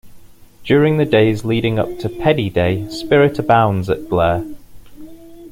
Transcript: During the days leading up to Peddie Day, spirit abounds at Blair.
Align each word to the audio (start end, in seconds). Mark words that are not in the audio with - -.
During 0.63 0.97
the 0.97 1.05
days 1.05 1.45
leading 1.45 1.77
up 1.77 1.99
to 1.99 2.09
Peddie 2.09 2.49
Day, 2.49 2.89
spirit 2.89 3.37
abounds 3.37 3.87
at 3.87 4.09
Blair. 4.09 4.43